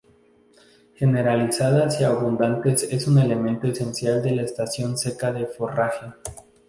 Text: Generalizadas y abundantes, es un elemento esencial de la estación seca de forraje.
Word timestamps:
Generalizadas 0.95 2.01
y 2.01 2.05
abundantes, 2.05 2.81
es 2.89 3.05
un 3.07 3.19
elemento 3.19 3.67
esencial 3.67 4.23
de 4.23 4.31
la 4.31 4.41
estación 4.41 4.97
seca 4.97 5.31
de 5.31 5.45
forraje. 5.45 6.07